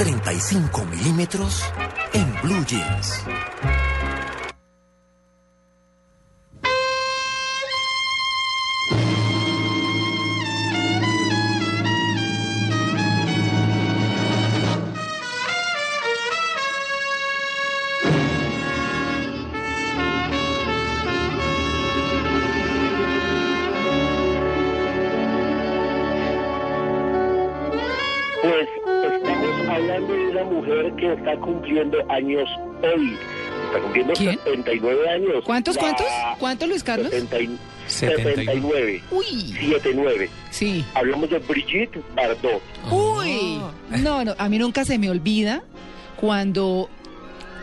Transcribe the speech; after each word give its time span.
35 0.00 0.86
milímetros 0.86 1.62
en 2.14 2.34
Blue 2.42 2.64
Jeans. 2.64 3.22
Pues 28.42 28.79
hablando 29.80 30.12
de 30.14 30.26
una 30.28 30.44
mujer 30.44 30.92
que 30.96 31.12
está 31.12 31.36
cumpliendo 31.38 31.98
años 32.10 32.48
hoy. 32.82 33.16
Está 33.66 33.80
cumpliendo 33.82 34.12
¿Quién? 34.14 34.38
79 34.44 35.08
años. 35.10 35.44
¿Cuántos, 35.44 35.76
La 35.76 35.82
cuántos? 35.82 36.06
¿Cuántos, 36.38 36.68
Luis 36.68 36.82
Carlos? 36.84 37.10
70 37.10 37.40
y- 37.40 37.58
79. 37.86 38.44
79. 38.46 39.02
Uy, 39.10 39.24
79. 39.52 40.30
sí. 40.50 40.84
Hablamos 40.94 41.30
de 41.30 41.38
Brigitte 41.38 42.00
Bardot. 42.14 42.62
Uy. 42.90 43.60
No, 44.02 44.24
no, 44.24 44.34
a 44.38 44.48
mí 44.48 44.58
nunca 44.58 44.84
se 44.84 44.98
me 44.98 45.10
olvida 45.10 45.62
cuando 46.16 46.88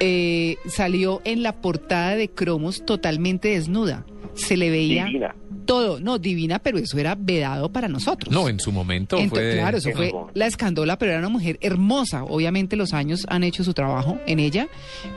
eh, 0.00 0.56
salió 0.66 1.20
en 1.24 1.42
la 1.42 1.52
portada 1.60 2.16
de 2.16 2.28
Cromos 2.28 2.84
totalmente 2.84 3.48
desnuda. 3.48 4.04
Se 4.34 4.56
le 4.56 4.70
veía 4.70 5.04
Divina. 5.06 5.34
Todo. 5.64 6.00
No, 6.00 6.18
divina, 6.18 6.58
pero 6.58 6.78
eso 6.78 6.98
era 6.98 7.14
vedado 7.18 7.70
para 7.70 7.88
nosotros. 7.88 8.32
No, 8.32 8.48
en 8.48 8.60
su 8.60 8.72
momento 8.72 9.16
fue... 9.28 9.52
Claro, 9.52 9.78
eso 9.78 9.90
fue 9.92 10.12
la 10.34 10.46
escandola, 10.46 10.98
pero 10.98 11.12
era 11.12 11.20
una 11.20 11.28
mujer 11.28 11.58
hermosa. 11.60 12.24
Obviamente 12.24 12.76
los 12.76 12.92
años 12.92 13.26
han 13.28 13.44
hecho 13.44 13.64
su 13.64 13.74
trabajo 13.74 14.18
en 14.26 14.38
ella. 14.38 14.68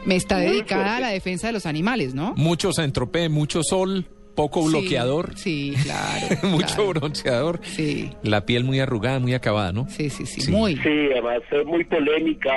Me 0.05 0.15
está 0.15 0.37
dedicada 0.37 0.97
a 0.97 0.99
la 0.99 1.09
defensa 1.09 1.47
de 1.47 1.53
los 1.53 1.65
animales, 1.65 2.13
¿no? 2.13 2.33
Mucho 2.35 2.71
centropé, 2.73 3.29
mucho 3.29 3.63
sol, 3.63 4.07
poco 4.35 4.63
Sí, 4.63 4.69
bloqueador, 4.69 5.37
Sí, 5.37 5.73
claro. 5.83 6.27
mucho 6.49 6.75
claro. 6.75 6.93
bronceador. 6.93 7.59
Sí, 7.63 8.11
La 8.23 8.45
piel 8.45 8.63
muy 8.63 8.79
arrugada, 8.79 9.19
muy 9.19 9.33
acabada, 9.33 9.71
¿no? 9.71 9.87
sí, 9.89 10.09
sí, 10.09 10.25
sí, 10.25 10.41
Sí. 10.41 10.51
muy. 10.51 10.75
Sí, 10.77 11.09
además 11.11 11.41
es 11.51 11.65
muy 11.65 11.83
polémica, 11.83 12.51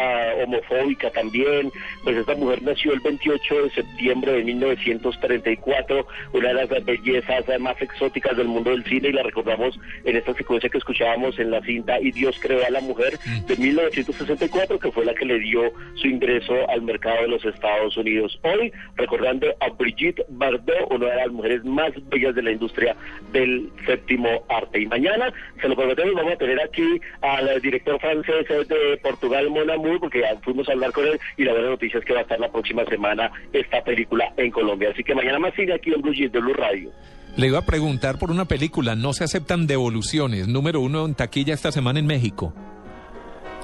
homofóbica 0.45 1.11
también. 1.11 1.71
Pues 2.05 2.17
esta 2.17 2.35
mujer 2.35 2.63
nació 2.63 2.93
el 2.93 3.01
28 3.01 3.63
de 3.65 3.71
septiembre 3.71 4.33
de 4.33 4.45
1934, 4.45 6.07
una 6.33 6.49
de 6.49 6.55
las 6.55 6.85
bellezas 6.85 7.45
más 7.61 7.81
exóticas 7.81 8.37
del 8.37 8.49
mundo 8.49 8.71
del 8.71 8.85
cine 8.85 9.09
y 9.09 9.13
la 9.13 9.23
recordamos 9.23 9.79
en 10.05 10.17
esta 10.17 10.35
secuencia 10.35 10.69
que 10.69 10.79
escuchábamos 10.79 11.39
en 11.39 11.51
la 11.51 11.61
cinta 11.63 12.01
Y 12.01 12.13
Dios 12.13 12.37
creó 12.41 12.65
a 12.67 12.71
la 12.71 12.81
mujer 12.81 13.19
de 13.47 13.57
1964, 13.57 14.79
que 14.79 14.91
fue 14.93 15.05
la 15.05 15.15
que 15.15 15.25
le 15.25 15.39
dio 15.39 15.73
su 15.97 16.09
ingreso 16.09 16.55
al 16.71 16.83
mercado 16.83 17.23
de 17.23 17.29
los 17.29 17.45
Estados 17.45 17.97
Unidos. 17.97 18.39
Hoy 18.43 18.73
recordando 18.97 19.47
a 19.61 19.69
Brigitte 19.71 20.23
Bardot, 20.29 20.91
una 20.91 21.07
de 21.07 21.17
las 21.17 21.31
mujeres 21.33 21.65
más 21.67 21.93
bellas 22.09 22.35
de 22.35 22.43
la 22.43 22.53
industria 22.53 22.97
del 23.33 23.71
séptimo 23.85 24.29
arte. 24.49 24.81
Y 24.81 24.87
mañana, 24.87 25.33
se 25.61 25.69
lo 25.69 25.77
prometemos, 25.77 26.15
vamos 26.15 26.35
a 26.35 26.39
tener 26.39 26.61
aquí 26.61 27.01
al 27.21 27.61
director 27.61 28.01
francés 28.01 28.47
de 28.69 28.99
Portugal, 29.03 29.51
Mon 29.51 29.71
Amour, 29.71 30.01
porque 30.01 30.21
ya 30.21 30.37
fuimos 30.43 30.69
a 30.69 30.73
hablar 30.73 30.93
con 30.93 31.07
él 31.07 31.19
y 31.37 31.45
la 31.45 31.53
buena 31.53 31.71
noticia 31.71 31.99
es 31.99 32.05
que 32.05 32.13
va 32.13 32.21
a 32.21 32.23
estar 32.23 32.41
la 32.41 32.51
próxima 32.51 32.85
semana 32.85 33.31
esta 33.53 33.83
película 33.83 34.33
en 34.37 34.51
Colombia. 34.51 34.91
Así 34.93 35.03
que 35.03 35.15
mañana 35.15 35.39
más 35.39 35.55
sigue 35.55 35.75
aquí 35.75 35.93
en 35.93 36.03
Blue 36.03 36.15
Jeans 36.15 36.33
de 36.33 36.41
Blue 36.41 36.55
Radio. 36.55 36.91
Le 37.37 37.49
iba 37.49 37.59
a 37.59 37.67
preguntar 37.67 38.19
por 38.19 38.31
una 38.31 38.47
película, 38.47 38.97
no 38.97 39.13
se 39.13 39.25
aceptan 39.25 39.67
devoluciones, 39.67 40.49
número 40.49 40.81
uno 40.81 41.05
en 41.05 41.15
taquilla 41.15 41.53
esta 41.53 41.71
semana 41.71 41.99
en 41.99 42.07
México. 42.07 42.55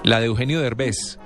La 0.04 0.20
de 0.20 0.26
Eugenio 0.26 0.60
Derbez. 0.60 1.18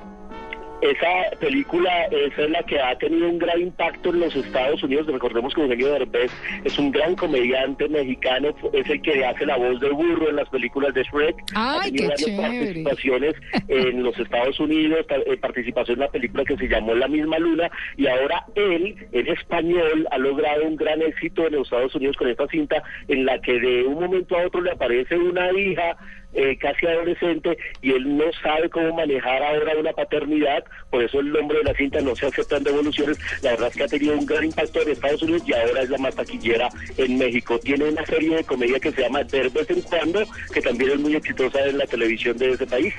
Esa 0.86 1.36
película 1.40 2.04
esa 2.12 2.42
es 2.42 2.50
la 2.50 2.62
que 2.62 2.80
ha 2.80 2.96
tenido 2.98 3.28
un 3.28 3.38
gran 3.38 3.60
impacto 3.60 4.10
en 4.10 4.20
los 4.20 4.36
Estados 4.36 4.82
Unidos. 4.84 5.06
Recordemos 5.06 5.52
que 5.52 5.62
Eugenio 5.62 5.92
Derbez 5.92 6.30
es 6.64 6.78
un 6.78 6.92
gran 6.92 7.16
comediante 7.16 7.88
mexicano, 7.88 8.54
es 8.72 8.88
el 8.88 9.02
que 9.02 9.24
hace 9.24 9.46
la 9.46 9.56
voz 9.56 9.80
de 9.80 9.90
burro 9.90 10.28
en 10.28 10.36
las 10.36 10.48
películas 10.48 10.94
de 10.94 11.02
Shrek. 11.02 11.36
ha 11.54 11.80
Ay, 11.80 11.90
tenido 11.90 12.12
qué 12.16 12.36
varias 12.36 12.64
participaciones 12.64 13.34
en 13.68 14.02
los 14.04 14.16
Estados 14.18 14.60
Unidos, 14.60 15.06
eh, 15.08 15.36
participación 15.38 15.96
en 15.96 16.02
una 16.02 16.12
película 16.12 16.44
que 16.44 16.56
se 16.56 16.68
llamó 16.68 16.94
La 16.94 17.08
misma 17.08 17.38
luna 17.38 17.68
y 17.96 18.06
ahora 18.06 18.44
él, 18.54 18.96
en 19.10 19.26
español, 19.28 20.06
ha 20.10 20.18
logrado 20.18 20.64
un 20.64 20.76
gran 20.76 21.02
éxito 21.02 21.46
en 21.46 21.54
los 21.54 21.66
Estados 21.66 21.94
Unidos 21.96 22.16
con 22.16 22.28
esta 22.28 22.46
cinta 22.46 22.82
en 23.08 23.24
la 23.24 23.40
que 23.40 23.58
de 23.58 23.84
un 23.84 23.94
momento 23.94 24.38
a 24.38 24.46
otro 24.46 24.60
le 24.60 24.70
aparece 24.70 25.16
una 25.16 25.50
hija 25.52 25.96
eh, 26.36 26.56
casi 26.58 26.86
adolescente 26.86 27.56
y 27.82 27.92
él 27.92 28.16
no 28.16 28.24
sabe 28.42 28.68
cómo 28.68 28.94
manejar 28.94 29.42
ahora 29.42 29.78
una 29.78 29.92
paternidad, 29.92 30.64
por 30.90 31.02
eso 31.02 31.20
el 31.20 31.32
nombre 31.32 31.58
de 31.58 31.64
la 31.64 31.74
cinta 31.74 32.00
no 32.00 32.14
se 32.14 32.26
aceptan 32.26 32.62
devoluciones, 32.62 33.18
la 33.42 33.52
verdad 33.52 33.68
es 33.68 33.76
que 33.76 33.84
ha 33.84 33.88
tenido 33.88 34.14
un 34.14 34.26
gran 34.26 34.44
impacto 34.44 34.82
en 34.82 34.90
Estados 34.90 35.22
Unidos 35.22 35.42
y 35.46 35.54
ahora 35.54 35.82
es 35.82 35.90
la 35.90 35.98
más 35.98 36.14
taquillera 36.14 36.68
en 36.96 37.18
México. 37.18 37.58
Tiene 37.58 37.86
una 37.86 38.04
serie 38.06 38.36
de 38.36 38.44
comedia 38.44 38.78
que 38.78 38.92
se 38.92 39.02
llama 39.02 39.24
De 39.24 39.48
vez 39.48 39.70
en 39.70 39.80
cuando, 39.82 40.24
que 40.52 40.60
también 40.60 40.90
es 40.92 41.00
muy 41.00 41.16
exitosa 41.16 41.64
en 41.66 41.78
la 41.78 41.86
televisión 41.86 42.36
de 42.36 42.50
ese 42.50 42.66
país. 42.66 42.94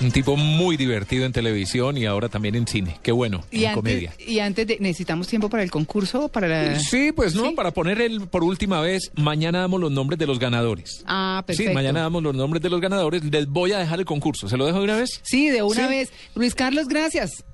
Un 0.00 0.12
tipo 0.12 0.36
muy 0.36 0.76
divertido 0.76 1.26
en 1.26 1.32
televisión 1.32 1.96
y 1.98 2.06
ahora 2.06 2.28
también 2.28 2.54
en 2.54 2.68
cine. 2.68 2.98
Qué 3.02 3.10
bueno, 3.10 3.42
Y 3.50 3.64
en 3.64 3.70
antes, 3.70 3.74
comedia. 3.74 4.12
y 4.24 4.38
antes 4.38 4.64
de, 4.66 4.76
necesitamos 4.78 5.26
tiempo 5.26 5.50
para 5.50 5.64
el 5.64 5.72
concurso, 5.72 6.28
para 6.28 6.46
la... 6.46 6.78
Sí, 6.78 7.10
pues 7.10 7.34
no, 7.34 7.48
¿Sí? 7.48 7.54
para 7.56 7.72
poner 7.72 8.00
el 8.00 8.28
por 8.28 8.44
última 8.44 8.80
vez, 8.80 9.10
mañana 9.16 9.58
damos 9.60 9.80
los 9.80 9.90
nombres 9.90 10.16
de 10.20 10.28
los 10.28 10.38
ganadores. 10.38 11.02
Ah, 11.06 11.42
perfecto. 11.44 11.70
Sí, 11.70 11.74
mañana 11.74 12.02
damos 12.02 12.22
los 12.22 12.32
nombres 12.34 12.62
de 12.62 12.70
los 12.70 12.80
ganadores. 12.80 13.24
Les 13.24 13.48
voy 13.48 13.72
a 13.72 13.78
dejar 13.78 13.98
el 13.98 14.04
concurso. 14.04 14.48
¿Se 14.48 14.56
lo 14.56 14.66
dejo 14.66 14.78
de 14.78 14.84
una 14.84 14.96
vez? 14.98 15.20
Sí, 15.24 15.48
de 15.50 15.62
una 15.62 15.88
Sí. 15.88 15.94
vez. 15.94 16.12
Luis 16.36 16.54
Carlos, 16.54 16.86
gracias. 16.86 17.44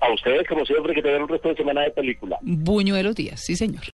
A 0.00 0.12
ustedes, 0.12 0.48
como 0.48 0.64
siempre, 0.64 0.94
que 0.94 1.02
tengan 1.02 1.22
un 1.22 1.28
resto 1.28 1.50
de 1.50 1.54
semana 1.56 1.82
de 1.82 1.90
película. 1.90 2.38
Buñuelos 2.40 3.14
Díaz, 3.14 3.42
sí 3.44 3.54
señor. 3.54 3.82